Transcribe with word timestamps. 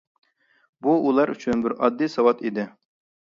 بۇ 0.85 0.95
ئۇلار 1.09 1.33
ئۈچۈن 1.35 1.61
بىر 1.65 1.75
ئاددىي 1.79 2.11
ساۋات 2.13 2.41
ئىدى. 2.49 2.65